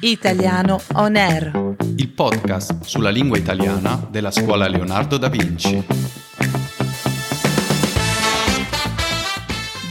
Italiano 0.00 0.80
On 0.94 1.16
Air, 1.16 1.76
il 1.96 2.08
podcast 2.08 2.84
sulla 2.84 3.10
lingua 3.10 3.38
italiana 3.38 4.06
della 4.10 4.30
scuola 4.30 4.68
Leonardo 4.68 5.16
da 5.16 5.28
Vinci. 5.28 5.84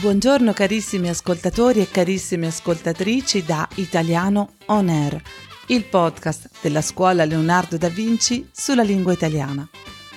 Buongiorno 0.00 0.52
carissimi 0.52 1.08
ascoltatori 1.08 1.80
e 1.80 1.90
carissime 1.90 2.46
ascoltatrici 2.46 3.44
da 3.44 3.68
Italiano 3.76 4.54
On 4.66 4.88
Air, 4.88 5.20
il 5.66 5.84
podcast 5.84 6.50
della 6.60 6.82
scuola 6.82 7.24
Leonardo 7.24 7.76
da 7.76 7.88
Vinci 7.88 8.48
sulla 8.52 8.82
lingua 8.82 9.12
italiana. 9.12 9.68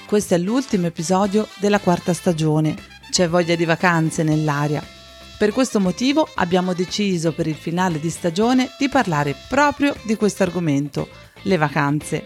Questo 0.06 0.36
è 0.36 0.38
l'ultimo 0.38 0.88
episodio 0.88 1.48
della 1.60 1.80
quarta 1.80 2.14
stagione. 2.14 2.76
C'è 3.10 3.28
voglia 3.28 3.56
di 3.56 3.66
vacanze 3.66 4.24
nell'aria 4.24 4.96
per 5.38 5.52
questo 5.52 5.80
motivo 5.80 6.28
abbiamo 6.36 6.74
deciso 6.74 7.32
per 7.32 7.46
il 7.46 7.56
finale 7.56 8.00
di 8.00 8.10
stagione 8.10 8.72
di 8.80 8.90
parlare 8.90 9.36
proprio 9.48 9.96
di 10.04 10.16
questo 10.16 10.42
argomento, 10.42 11.08
le 11.44 11.58
vacanze. 11.58 12.24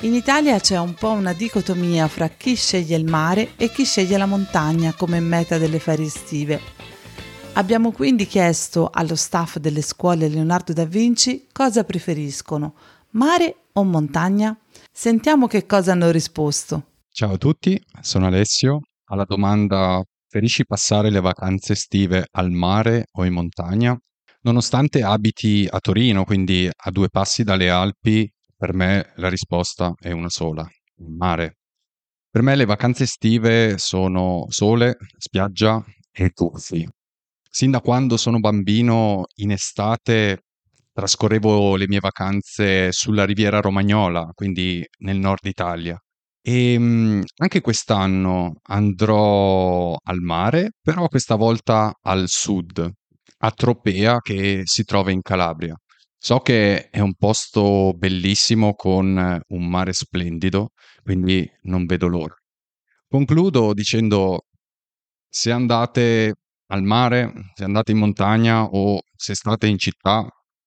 In 0.00 0.14
Italia 0.14 0.58
c'è 0.58 0.76
un 0.78 0.94
po' 0.94 1.10
una 1.10 1.32
dicotomia 1.32 2.08
fra 2.08 2.28
chi 2.28 2.56
sceglie 2.56 2.96
il 2.96 3.04
mare 3.04 3.52
e 3.56 3.70
chi 3.70 3.84
sceglie 3.84 4.18
la 4.18 4.26
montagna 4.26 4.92
come 4.94 5.20
meta 5.20 5.58
delle 5.58 5.78
ferie 5.78 6.06
estive. 6.06 6.60
Abbiamo 7.52 7.92
quindi 7.92 8.26
chiesto 8.26 8.90
allo 8.92 9.14
staff 9.14 9.58
delle 9.58 9.80
scuole 9.80 10.28
Leonardo 10.28 10.72
da 10.72 10.84
Vinci 10.84 11.46
cosa 11.52 11.84
preferiscono, 11.84 12.74
mare 13.10 13.56
o 13.74 13.84
montagna? 13.84 14.58
Sentiamo 14.90 15.46
che 15.46 15.66
cosa 15.66 15.92
hanno 15.92 16.10
risposto. 16.10 16.82
Ciao 17.12 17.34
a 17.34 17.38
tutti, 17.38 17.80
sono 18.00 18.26
Alessio. 18.26 18.80
Alla 19.04 19.24
domanda 19.24 20.02
Preferisci 20.34 20.66
passare 20.66 21.10
le 21.10 21.20
vacanze 21.20 21.74
estive 21.74 22.26
al 22.32 22.50
mare 22.50 23.06
o 23.12 23.24
in 23.24 23.34
montagna? 23.34 23.96
Nonostante 24.40 25.00
abiti 25.04 25.64
a 25.70 25.78
Torino, 25.78 26.24
quindi 26.24 26.68
a 26.68 26.90
due 26.90 27.08
passi 27.08 27.44
dalle 27.44 27.70
Alpi, 27.70 28.28
per 28.56 28.74
me 28.74 29.12
la 29.14 29.28
risposta 29.28 29.94
è 29.96 30.10
una 30.10 30.28
sola, 30.28 30.68
il 30.96 31.12
mare. 31.12 31.58
Per 32.28 32.42
me 32.42 32.56
le 32.56 32.64
vacanze 32.64 33.04
estive 33.04 33.78
sono 33.78 34.46
sole, 34.48 34.96
spiaggia 35.18 35.80
e 36.10 36.30
tuffi. 36.30 36.84
Sin 37.48 37.70
da 37.70 37.80
quando 37.80 38.16
sono 38.16 38.40
bambino, 38.40 39.26
in 39.36 39.52
estate 39.52 40.46
trascorrevo 40.92 41.76
le 41.76 41.86
mie 41.86 42.00
vacanze 42.00 42.90
sulla 42.90 43.24
riviera 43.24 43.60
romagnola, 43.60 44.32
quindi 44.34 44.84
nel 44.98 45.16
nord 45.16 45.44
Italia. 45.46 45.96
E 46.46 46.74
ehm, 46.74 47.22
anche 47.38 47.60
quest'anno 47.62 48.56
andrò 48.64 49.96
al 50.02 50.20
mare, 50.20 50.72
però 50.82 51.08
questa 51.08 51.36
volta 51.36 51.94
al 52.02 52.24
sud, 52.28 52.86
a 53.38 53.50
Tropea 53.50 54.18
che 54.20 54.60
si 54.64 54.84
trova 54.84 55.10
in 55.10 55.22
Calabria. 55.22 55.74
So 56.18 56.40
che 56.40 56.88
è 56.90 57.00
un 57.00 57.14
posto 57.14 57.92
bellissimo 57.96 58.74
con 58.74 59.40
un 59.48 59.68
mare 59.68 59.92
splendido, 59.94 60.70
quindi 61.02 61.48
non 61.62 61.86
vedo 61.86 62.08
l'ora. 62.08 62.34
Concludo 63.08 63.72
dicendo 63.74 64.42
se 65.28 65.50
andate 65.52 66.34
al 66.68 66.82
mare, 66.82 67.32
se 67.54 67.64
andate 67.64 67.92
in 67.92 67.98
montagna 67.98 68.64
o 68.64 69.00
se 69.16 69.34
state 69.34 69.66
in 69.66 69.78
città, 69.78 70.26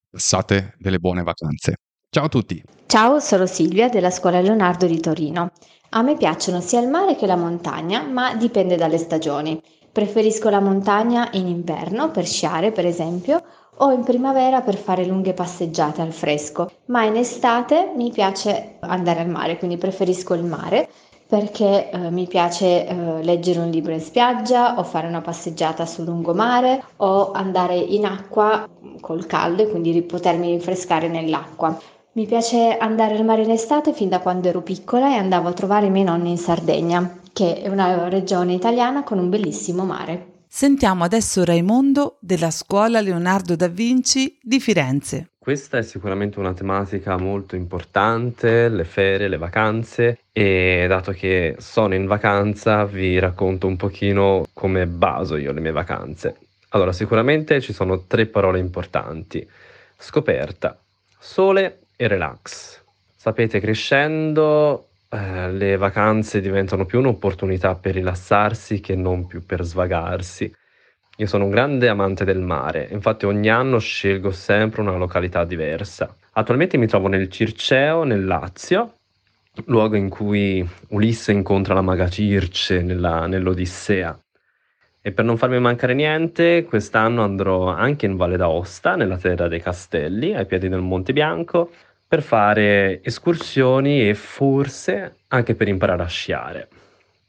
passate 0.10 0.76
delle 0.80 1.00
buone 1.00 1.24
vacanze. 1.24 1.76
Ciao 2.10 2.24
a 2.24 2.30
tutti! 2.30 2.64
Ciao, 2.86 3.20
sono 3.20 3.46
Silvia 3.46 3.90
della 3.90 4.12
Scuola 4.12 4.40
Leonardo 4.40 4.86
di 4.86 5.02
Torino. 5.02 5.52
A 5.90 6.02
me 6.02 6.16
piacciono 6.16 6.62
sia 6.62 6.80
il 6.80 6.88
mare 6.88 7.18
che 7.18 7.28
la 7.28 7.36
montagna, 7.36 8.02
ma 8.02 8.34
dipende 8.34 8.78
dalle 8.78 8.98
stagioni. 8.98 9.62
Preferisco 9.92 10.50
la 10.50 10.62
montagna 10.62 11.28
in 11.34 11.48
inverno 11.48 12.10
per 12.10 12.26
sciare, 12.26 12.72
per 12.72 12.86
esempio, 12.86 13.44
o 13.80 13.92
in 13.92 14.04
primavera 14.04 14.62
per 14.62 14.78
fare 14.78 15.06
lunghe 15.06 15.34
passeggiate 15.34 16.02
al 16.02 16.14
fresco, 16.14 16.72
ma 16.86 17.04
in 17.04 17.18
estate 17.18 17.92
mi 17.94 18.10
piace 18.10 18.78
andare 18.80 19.20
al 19.20 19.30
mare, 19.30 19.58
quindi 19.58 19.76
preferisco 19.76 20.34
il 20.34 20.46
mare 20.46 20.88
perché 21.28 21.90
eh, 21.90 22.10
mi 22.10 22.26
piace 22.26 22.88
eh, 22.88 23.22
leggere 23.22 23.60
un 23.60 23.70
libro 23.70 23.92
in 23.92 24.00
spiaggia 24.00 24.80
o 24.80 24.84
fare 24.84 25.08
una 25.08 25.20
passeggiata 25.20 25.86
sul 25.86 26.06
lungomare 26.06 26.82
o 26.98 27.34
andare 27.34 27.76
in 27.76 28.06
acqua 28.06 28.66
col 29.02 29.26
caldo 29.26 29.64
e 29.64 29.70
quindi 29.70 30.02
potermi 30.04 30.48
rinfrescare 30.48 31.10
nell'acqua. 31.10 31.78
Mi 32.18 32.26
piace 32.26 32.76
andare 32.80 33.16
al 33.16 33.24
mare 33.24 33.44
in 33.44 33.52
estate 33.52 33.94
fin 33.94 34.10
da 34.10 34.22
quando 34.22 34.48
ero 34.48 34.64
piccola 34.64 35.12
e 35.12 35.18
andavo 35.18 35.50
a 35.50 35.54
trovare 35.54 35.86
i 35.86 35.92
miei 35.92 36.04
nonni 36.04 36.32
in 36.32 36.40
Sardegna, 36.40 37.20
che 37.32 37.62
è 37.62 37.68
una 37.68 38.10
regione 38.10 38.54
italiana 38.54 39.04
con 39.04 39.20
un 39.20 39.30
bellissimo 39.30 39.86
mare. 39.86 40.46
Sentiamo 40.48 41.04
adesso 41.04 41.44
Raimondo 41.44 42.18
della 42.20 42.50
scuola 42.50 43.02
Leonardo 43.02 43.56
da 43.56 43.68
Vinci 43.68 44.36
di 44.42 44.60
Firenze. 44.60 45.30
Questa 45.38 45.78
è 45.78 45.84
sicuramente 45.84 46.40
una 46.40 46.56
tematica 46.56 47.20
molto 47.20 47.56
importante, 47.56 48.68
le 48.68 48.84
ferie, 48.84 49.28
le 49.28 49.38
vacanze 49.38 50.22
e 50.32 50.86
dato 50.88 51.12
che 51.12 51.58
sono 51.60 51.94
in 51.94 52.08
vacanza 52.08 52.84
vi 52.86 53.20
racconto 53.20 53.68
un 53.68 53.76
pochino 53.76 54.44
come 54.54 54.88
baso 54.88 55.38
io 55.38 55.52
le 55.52 55.62
mie 55.62 55.72
vacanze. 55.72 56.36
Allora, 56.70 56.94
sicuramente 56.94 57.62
ci 57.62 57.74
sono 57.74 58.06
tre 58.08 58.26
parole 58.26 58.58
importanti. 58.58 59.48
Scoperta, 59.96 60.76
sole 61.20 61.82
e 61.98 62.08
relax. 62.08 62.82
Sapete, 63.14 63.60
crescendo 63.60 64.88
eh, 65.10 65.52
le 65.52 65.76
vacanze 65.76 66.40
diventano 66.40 66.86
più 66.86 67.00
un'opportunità 67.00 67.76
per 67.76 67.96
rilassarsi 67.96 68.80
che 68.80 68.96
non 68.96 69.26
più 69.26 69.46
per 69.46 69.64
svagarsi. 69.64 70.54
Io 71.20 71.26
sono 71.26 71.46
un 71.46 71.50
grande 71.50 71.90
amante 71.90 72.24
del 72.24 72.40
mare, 72.40 72.88
infatti 72.92 73.26
ogni 73.26 73.50
anno 73.50 73.80
scelgo 73.80 74.30
sempre 74.32 74.82
una 74.82 74.96
località 74.96 75.44
diversa. 75.44 76.16
Attualmente 76.34 76.78
mi 76.78 76.86
trovo 76.86 77.08
nel 77.08 77.30
Circeo, 77.30 78.04
nel 78.04 78.24
Lazio, 78.24 78.94
luogo 79.66 79.96
in 79.96 80.10
cui 80.10 80.66
Ulisse 80.90 81.32
incontra 81.32 81.74
la 81.74 81.82
maga 81.82 82.08
Circe 82.08 82.84
nella, 82.84 83.26
nell'Odissea. 83.26 84.18
E 85.08 85.14
per 85.14 85.24
non 85.24 85.38
farmi 85.38 85.58
mancare 85.58 85.94
niente, 85.94 86.66
quest'anno 86.66 87.24
andrò 87.24 87.68
anche 87.68 88.06
in 88.06 88.18
Valle 88.18 88.36
d'Aosta, 88.36 88.98
nella 88.98 89.16
terra 89.16 89.48
dei 89.48 89.62
castelli, 89.62 90.36
ai 90.36 90.46
piedi 90.46 90.68
del 90.68 90.82
Monte 90.82 91.14
Bianco, 91.14 91.72
per 92.06 92.22
fare 92.22 93.02
escursioni 93.02 94.10
e 94.10 94.16
forse 94.16 95.20
anche 95.30 95.56
per 95.56 95.70
imparare 95.70 96.04
a 96.04 96.08
sciare, 96.08 96.68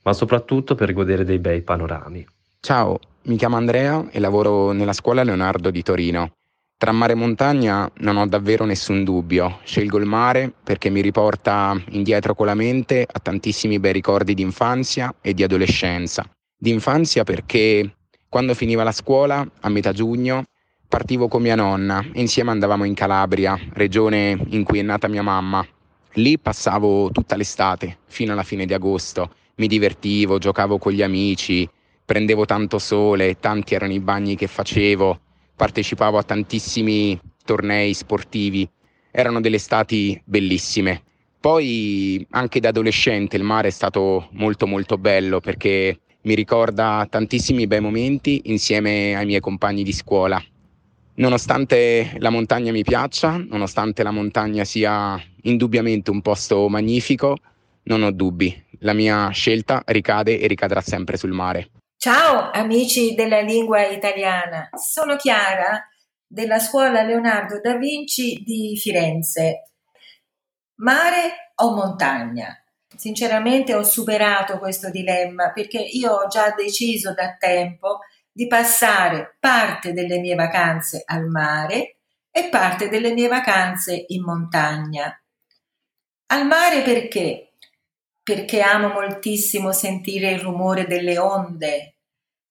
ma 0.02 0.12
soprattutto 0.12 0.74
per 0.74 0.92
godere 0.92 1.22
dei 1.22 1.38
bei 1.38 1.60
panorami. 1.60 2.26
Ciao, 2.58 2.98
mi 3.26 3.36
chiamo 3.36 3.54
Andrea 3.54 4.08
e 4.10 4.18
lavoro 4.18 4.72
nella 4.72 4.92
scuola 4.92 5.22
Leonardo 5.22 5.70
di 5.70 5.82
Torino. 5.84 6.32
Tra 6.76 6.90
mare 6.90 7.12
e 7.12 7.14
montagna 7.14 7.88
non 7.98 8.16
ho 8.16 8.26
davvero 8.26 8.64
nessun 8.64 9.04
dubbio. 9.04 9.60
Scelgo 9.62 9.98
il 9.98 10.04
mare 10.04 10.52
perché 10.64 10.90
mi 10.90 11.00
riporta 11.00 11.80
indietro 11.90 12.34
con 12.34 12.46
la 12.46 12.54
mente 12.54 13.06
a 13.08 13.20
tantissimi 13.20 13.78
bei 13.78 13.92
ricordi 13.92 14.34
di 14.34 14.42
infanzia 14.42 15.14
e 15.20 15.32
di 15.32 15.44
adolescenza. 15.44 16.28
Di 16.60 16.70
infanzia 16.70 17.22
perché 17.22 17.88
quando 18.28 18.52
finiva 18.52 18.82
la 18.82 18.90
scuola, 18.90 19.48
a 19.60 19.68
metà 19.68 19.92
giugno, 19.92 20.46
partivo 20.88 21.28
con 21.28 21.40
mia 21.40 21.54
nonna 21.54 22.04
e 22.12 22.20
insieme 22.20 22.50
andavamo 22.50 22.82
in 22.82 22.94
Calabria, 22.94 23.56
regione 23.74 24.36
in 24.48 24.64
cui 24.64 24.80
è 24.80 24.82
nata 24.82 25.06
mia 25.06 25.22
mamma. 25.22 25.64
Lì 26.14 26.36
passavo 26.36 27.12
tutta 27.12 27.36
l'estate, 27.36 27.98
fino 28.08 28.32
alla 28.32 28.42
fine 28.42 28.66
di 28.66 28.74
agosto. 28.74 29.30
Mi 29.58 29.68
divertivo, 29.68 30.38
giocavo 30.38 30.78
con 30.78 30.90
gli 30.90 31.00
amici, 31.00 31.68
prendevo 32.04 32.44
tanto 32.44 32.80
sole, 32.80 33.38
tanti 33.38 33.74
erano 33.74 33.92
i 33.92 34.00
bagni 34.00 34.34
che 34.34 34.48
facevo, 34.48 35.20
partecipavo 35.54 36.18
a 36.18 36.24
tantissimi 36.24 37.20
tornei 37.44 37.94
sportivi. 37.94 38.68
Erano 39.12 39.40
delle 39.40 39.56
estati 39.56 40.20
bellissime. 40.24 41.04
Poi 41.38 42.26
anche 42.30 42.58
da 42.58 42.70
adolescente 42.70 43.36
il 43.36 43.44
mare 43.44 43.68
è 43.68 43.70
stato 43.70 44.28
molto 44.32 44.66
molto 44.66 44.98
bello 44.98 45.38
perché 45.38 46.00
mi 46.22 46.34
ricorda 46.34 47.06
tantissimi 47.08 47.66
bei 47.66 47.80
momenti 47.80 48.42
insieme 48.44 49.16
ai 49.16 49.26
miei 49.26 49.40
compagni 49.40 49.82
di 49.82 49.92
scuola. 49.92 50.42
Nonostante 51.14 52.14
la 52.18 52.30
montagna 52.30 52.70
mi 52.70 52.82
piaccia, 52.82 53.36
nonostante 53.36 54.02
la 54.02 54.10
montagna 54.10 54.64
sia 54.64 55.20
indubbiamente 55.42 56.10
un 56.10 56.22
posto 56.22 56.68
magnifico, 56.68 57.36
non 57.84 58.02
ho 58.02 58.12
dubbi. 58.12 58.66
La 58.80 58.92
mia 58.92 59.28
scelta 59.30 59.82
ricade 59.86 60.38
e 60.38 60.46
ricadrà 60.46 60.80
sempre 60.80 61.16
sul 61.16 61.32
mare. 61.32 61.70
Ciao 61.96 62.50
amici 62.52 63.14
della 63.14 63.40
lingua 63.40 63.84
italiana, 63.86 64.68
sono 64.74 65.16
Chiara 65.16 65.84
della 66.24 66.60
scuola 66.60 67.02
Leonardo 67.02 67.58
da 67.60 67.76
Vinci 67.76 68.42
di 68.44 68.76
Firenze. 68.80 69.72
Mare 70.76 71.52
o 71.56 71.74
montagna? 71.74 72.56
Sinceramente 72.98 73.76
ho 73.76 73.84
superato 73.84 74.58
questo 74.58 74.90
dilemma 74.90 75.52
perché 75.52 75.78
io 75.78 76.10
ho 76.14 76.26
già 76.26 76.52
deciso 76.52 77.14
da 77.14 77.36
tempo 77.38 78.00
di 78.32 78.48
passare 78.48 79.36
parte 79.38 79.92
delle 79.92 80.18
mie 80.18 80.34
vacanze 80.34 81.04
al 81.04 81.26
mare 81.26 81.98
e 82.28 82.48
parte 82.48 82.88
delle 82.88 83.12
mie 83.12 83.28
vacanze 83.28 84.04
in 84.08 84.24
montagna. 84.24 85.16
Al 86.26 86.44
mare 86.44 86.82
perché? 86.82 87.52
Perché 88.20 88.62
amo 88.62 88.88
moltissimo 88.88 89.70
sentire 89.70 90.32
il 90.32 90.40
rumore 90.40 90.86
delle 90.86 91.18
onde, 91.18 91.98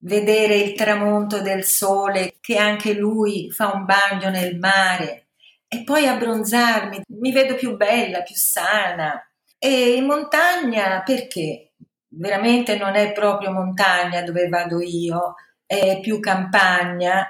vedere 0.04 0.56
il 0.56 0.76
tramonto 0.76 1.42
del 1.42 1.66
sole 1.66 2.38
che 2.40 2.56
anche 2.56 2.94
lui 2.94 3.52
fa 3.52 3.74
un 3.74 3.84
bagno 3.84 4.30
nel 4.30 4.58
mare, 4.58 5.28
e 5.68 5.84
poi 5.84 6.08
abbronzarmi, 6.08 7.02
mi 7.20 7.34
vedo 7.34 7.56
più 7.56 7.76
bella, 7.76 8.22
più 8.22 8.36
sana. 8.36 9.22
E 9.58 9.96
in 9.96 10.06
montagna 10.06 11.02
perché? 11.04 11.74
Veramente 12.10 12.78
non 12.78 12.96
è 12.96 13.12
proprio 13.12 13.52
montagna 13.52 14.22
dove 14.22 14.48
vado 14.48 14.82
io, 14.82 15.36
è 15.66 16.00
più 16.00 16.20
campagna, 16.20 17.28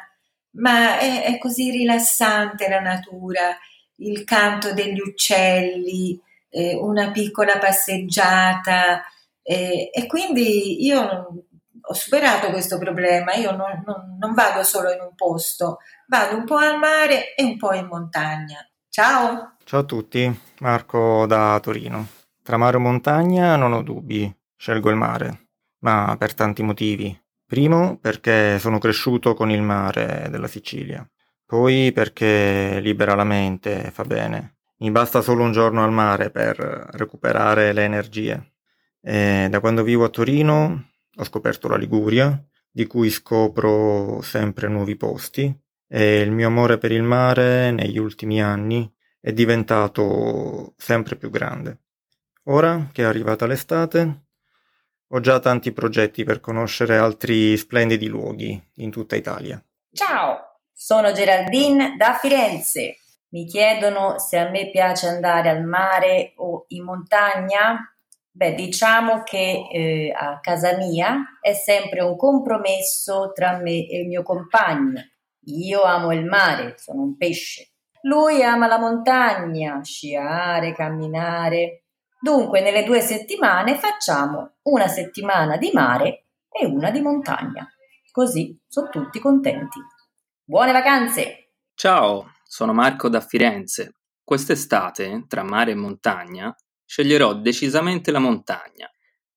ma 0.52 1.00
è, 1.00 1.24
è 1.24 1.38
così 1.38 1.72
rilassante 1.72 2.70
la 2.70 2.80
natura, 2.80 3.58
il 3.98 4.24
canto 4.24 4.74
degli 4.74 5.00
uccelli, 5.00 6.20
eh, 6.50 6.76
una 6.76 7.12
piccola 7.12 7.58
passeggiata 7.58 9.04
eh, 9.50 9.90
e 9.94 10.08
quindi 10.08 10.86
io 10.86 11.44
ho 11.90 11.94
superato 11.94 12.50
questo 12.50 12.78
problema, 12.78 13.34
io 13.34 13.52
non, 13.52 13.82
non, 13.86 14.18
non 14.20 14.34
vado 14.34 14.62
solo 14.64 14.92
in 14.92 15.00
un 15.00 15.16
posto, 15.16 15.78
vado 16.08 16.36
un 16.36 16.44
po' 16.44 16.58
al 16.58 16.78
mare 16.78 17.34
e 17.34 17.44
un 17.44 17.56
po' 17.56 17.74
in 17.74 17.86
montagna. 17.86 18.58
Ciao! 18.90 19.56
Ciao 19.64 19.80
a 19.80 19.84
tutti, 19.84 20.40
Marco 20.60 21.26
da 21.28 21.58
Torino. 21.62 22.17
Tra 22.48 22.56
mare 22.56 22.78
e 22.78 22.80
montagna 22.80 23.58
non 23.58 23.74
ho 23.74 23.82
dubbi, 23.82 24.34
scelgo 24.56 24.90
il 24.90 24.96
mare, 24.96 25.50
ma 25.80 26.16
per 26.18 26.34
tanti 26.34 26.64
motivi. 26.64 27.14
Primo 27.46 27.98
perché 27.98 28.58
sono 28.58 28.78
cresciuto 28.78 29.34
con 29.34 29.52
il 29.52 29.62
mare 29.62 30.30
della 30.32 30.48
Sicilia, 30.48 31.06
poi 31.46 31.92
perché 31.92 32.80
libera 32.80 33.16
la 33.16 33.26
mente 33.26 33.88
e 33.88 33.92
fa 33.92 34.06
bene. 34.06 34.60
Mi 34.78 34.92
basta 34.92 35.20
solo 35.20 35.44
un 35.44 35.52
giorno 35.52 35.84
al 35.84 35.92
mare 35.92 36.30
per 36.30 36.56
recuperare 36.94 37.74
le 37.74 37.84
energie. 37.84 38.54
E 39.02 39.48
da 39.50 39.60
quando 39.60 39.84
vivo 39.84 40.06
a 40.06 40.10
Torino 40.10 40.92
ho 41.18 41.24
scoperto 41.26 41.68
la 41.68 41.76
Liguria, 41.76 42.42
di 42.72 42.88
cui 42.88 43.10
scopro 43.10 44.22
sempre 44.22 44.70
nuovi 44.70 44.96
posti, 44.96 45.54
e 45.86 46.22
il 46.22 46.32
mio 46.32 46.48
amore 46.48 46.78
per 46.78 46.94
il 46.94 47.04
mare 47.04 47.72
negli 47.72 47.98
ultimi 47.98 48.42
anni 48.42 48.90
è 49.20 49.34
diventato 49.34 50.76
sempre 50.78 51.18
più 51.18 51.30
grande. 51.30 51.82
Ora 52.50 52.88
che 52.94 53.02
è 53.02 53.06
arrivata 53.06 53.46
l'estate, 53.46 54.28
ho 55.10 55.20
già 55.20 55.40
tanti 55.40 55.74
progetti 55.74 56.24
per 56.24 56.40
conoscere 56.40 56.98
altri 56.98 57.58
splendidi 57.58 58.08
luoghi 58.08 58.62
in 58.76 58.90
tutta 58.90 59.18
Italia. 59.18 59.62
Ciao, 59.92 60.60
sono 60.72 61.12
Geraldine 61.12 61.96
da 61.98 62.14
Firenze. 62.14 63.00
Mi 63.30 63.46
chiedono 63.46 64.18
se 64.20 64.38
a 64.38 64.50
me 64.50 64.70
piace 64.70 65.08
andare 65.08 65.50
al 65.50 65.66
mare 65.66 66.34
o 66.38 66.64
in 66.70 66.86
montagna. 66.86 67.94
Beh, 68.32 68.54
diciamo 68.54 69.24
che 69.24 69.68
eh, 69.70 70.14
a 70.16 70.40
casa 70.40 70.78
mia 70.78 71.38
è 71.42 71.52
sempre 71.52 72.02
un 72.02 72.16
compromesso 72.16 73.34
tra 73.34 73.58
me 73.58 73.86
e 73.90 74.00
il 74.00 74.08
mio 74.08 74.24
compagno. 74.24 75.02
Io 75.48 75.82
amo 75.82 76.14
il 76.14 76.24
mare, 76.24 76.76
sono 76.78 77.02
un 77.02 77.18
pesce. 77.18 77.72
Lui 78.04 78.42
ama 78.42 78.68
la 78.68 78.80
montagna, 78.80 79.82
sciare, 79.84 80.72
camminare. 80.72 81.87
Dunque, 82.20 82.62
nelle 82.62 82.84
due 82.84 83.00
settimane 83.00 83.78
facciamo 83.78 84.56
una 84.64 84.88
settimana 84.88 85.58
di 85.58 85.70
mare 85.72 86.26
e 86.50 86.66
una 86.66 86.90
di 86.90 87.00
montagna. 87.00 87.68
Così 88.12 88.60
sono 88.68 88.90
tutti 88.90 89.20
contenti. 89.20 89.80
Buone 90.44 90.72
vacanze! 90.72 91.52
Ciao, 91.76 92.32
sono 92.44 92.74
Marco 92.74 93.08
da 93.08 93.22
Firenze. 93.22 93.98
Quest'estate, 94.24 95.26
tra 95.28 95.44
mare 95.44 95.72
e 95.72 95.76
montagna, 95.76 96.56
sceglierò 96.84 97.36
decisamente 97.36 98.10
la 98.10 98.20
montagna. 98.20 98.90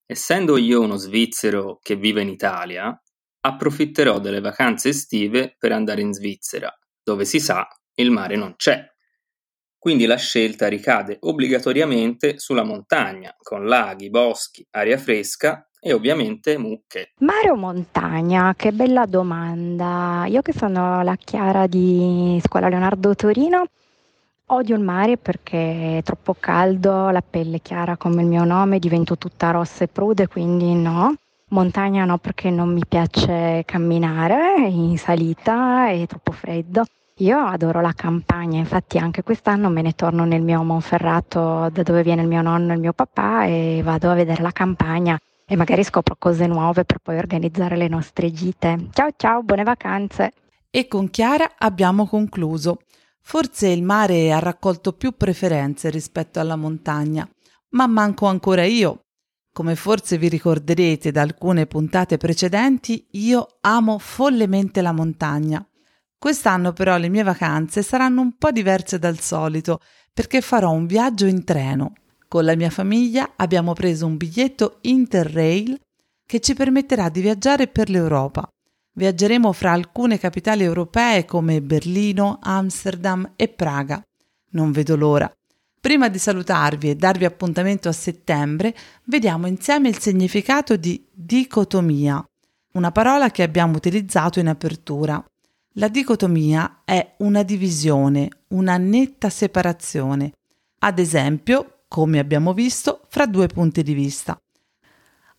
Essendo 0.06 0.56
io 0.56 0.80
uno 0.80 0.96
svizzero 0.96 1.78
che 1.82 1.96
vive 1.96 2.22
in 2.22 2.28
Italia, 2.28 2.98
approfitterò 3.40 4.18
delle 4.18 4.40
vacanze 4.40 4.88
estive 4.88 5.54
per 5.58 5.72
andare 5.72 6.00
in 6.00 6.12
Svizzera, 6.12 6.74
dove 7.02 7.26
si 7.26 7.40
sa 7.40 7.68
il 7.96 8.10
mare 8.10 8.36
non 8.36 8.56
c'è. 8.56 8.89
Quindi 9.80 10.04
la 10.04 10.16
scelta 10.16 10.68
ricade 10.68 11.16
obbligatoriamente 11.20 12.38
sulla 12.38 12.64
montagna, 12.64 13.34
con 13.42 13.64
laghi, 13.64 14.10
boschi, 14.10 14.66
aria 14.72 14.98
fresca 14.98 15.66
e 15.80 15.94
ovviamente 15.94 16.58
mucche. 16.58 17.12
Mare 17.20 17.48
o 17.48 17.56
montagna? 17.56 18.52
Che 18.54 18.72
bella 18.72 19.06
domanda. 19.06 20.26
Io 20.26 20.42
che 20.42 20.52
sono 20.52 21.02
la 21.02 21.16
Chiara 21.16 21.66
di 21.66 22.38
Scuola 22.44 22.68
Leonardo 22.68 23.14
Torino, 23.14 23.64
odio 24.48 24.76
il 24.76 24.82
mare 24.82 25.16
perché 25.16 25.96
è 25.96 26.02
troppo 26.02 26.36
caldo, 26.38 27.08
la 27.08 27.22
pelle 27.22 27.60
chiara 27.60 27.96
come 27.96 28.20
il 28.20 28.28
mio 28.28 28.44
nome, 28.44 28.78
divento 28.78 29.16
tutta 29.16 29.50
rossa 29.50 29.84
e 29.84 29.88
prude, 29.88 30.28
quindi 30.28 30.74
no. 30.74 31.14
Montagna 31.52 32.04
no 32.04 32.18
perché 32.18 32.50
non 32.50 32.70
mi 32.70 32.82
piace 32.86 33.62
camminare 33.64 34.68
in 34.68 34.98
salita, 34.98 35.88
è 35.88 36.06
troppo 36.06 36.32
freddo. 36.32 36.84
Io 37.20 37.38
adoro 37.38 37.82
la 37.82 37.92
campagna, 37.92 38.58
infatti 38.58 38.96
anche 38.96 39.22
quest'anno 39.22 39.68
me 39.68 39.82
ne 39.82 39.92
torno 39.92 40.24
nel 40.24 40.40
mio 40.40 40.62
Monferrato 40.62 41.68
da 41.70 41.82
dove 41.82 42.02
viene 42.02 42.22
il 42.22 42.28
mio 42.28 42.40
nonno 42.40 42.72
e 42.72 42.76
il 42.76 42.80
mio 42.80 42.94
papà 42.94 43.44
e 43.44 43.82
vado 43.84 44.10
a 44.10 44.14
vedere 44.14 44.40
la 44.40 44.52
campagna 44.52 45.20
e 45.44 45.54
magari 45.54 45.84
scopro 45.84 46.16
cose 46.18 46.46
nuove 46.46 46.86
per 46.86 46.96
poi 47.00 47.18
organizzare 47.18 47.76
le 47.76 47.88
nostre 47.88 48.32
gite. 48.32 48.88
Ciao 48.92 49.10
ciao, 49.18 49.42
buone 49.42 49.64
vacanze! 49.64 50.32
E 50.70 50.88
con 50.88 51.10
Chiara 51.10 51.56
abbiamo 51.58 52.06
concluso. 52.06 52.78
Forse 53.20 53.68
il 53.68 53.82
mare 53.82 54.32
ha 54.32 54.38
raccolto 54.38 54.94
più 54.94 55.14
preferenze 55.14 55.90
rispetto 55.90 56.40
alla 56.40 56.56
montagna, 56.56 57.28
ma 57.70 57.86
manco 57.86 58.28
ancora 58.28 58.64
io. 58.64 59.04
Come 59.52 59.74
forse 59.74 60.16
vi 60.16 60.28
ricorderete 60.28 61.10
da 61.10 61.20
alcune 61.20 61.66
puntate 61.66 62.16
precedenti, 62.16 63.08
io 63.10 63.58
amo 63.60 63.98
follemente 63.98 64.80
la 64.80 64.92
montagna. 64.92 65.62
Quest'anno 66.20 66.74
però 66.74 66.98
le 66.98 67.08
mie 67.08 67.22
vacanze 67.22 67.82
saranno 67.82 68.20
un 68.20 68.36
po' 68.36 68.50
diverse 68.50 68.98
dal 68.98 69.20
solito 69.20 69.80
perché 70.12 70.42
farò 70.42 70.70
un 70.70 70.84
viaggio 70.84 71.24
in 71.24 71.44
treno. 71.44 71.94
Con 72.28 72.44
la 72.44 72.54
mia 72.54 72.68
famiglia 72.68 73.32
abbiamo 73.36 73.72
preso 73.72 74.04
un 74.04 74.18
biglietto 74.18 74.80
Interrail 74.82 75.80
che 76.26 76.40
ci 76.40 76.52
permetterà 76.52 77.08
di 77.08 77.22
viaggiare 77.22 77.68
per 77.68 77.88
l'Europa. 77.88 78.46
Viaggeremo 78.92 79.50
fra 79.52 79.72
alcune 79.72 80.18
capitali 80.18 80.62
europee 80.62 81.24
come 81.24 81.62
Berlino, 81.62 82.38
Amsterdam 82.42 83.32
e 83.34 83.48
Praga. 83.48 84.02
Non 84.50 84.72
vedo 84.72 84.96
l'ora. 84.96 85.32
Prima 85.80 86.10
di 86.10 86.18
salutarvi 86.18 86.90
e 86.90 86.96
darvi 86.96 87.24
appuntamento 87.24 87.88
a 87.88 87.92
settembre, 87.92 88.76
vediamo 89.04 89.46
insieme 89.46 89.88
il 89.88 89.98
significato 89.98 90.76
di 90.76 91.02
dicotomia, 91.10 92.22
una 92.72 92.92
parola 92.92 93.30
che 93.30 93.42
abbiamo 93.42 93.76
utilizzato 93.76 94.38
in 94.38 94.48
apertura. 94.48 95.24
La 95.74 95.86
dicotomia 95.86 96.80
è 96.84 97.14
una 97.18 97.44
divisione, 97.44 98.28
una 98.48 98.76
netta 98.76 99.30
separazione, 99.30 100.32
ad 100.80 100.98
esempio, 100.98 101.82
come 101.86 102.18
abbiamo 102.18 102.52
visto, 102.52 103.02
fra 103.08 103.24
due 103.26 103.46
punti 103.46 103.84
di 103.84 103.94
vista. 103.94 104.36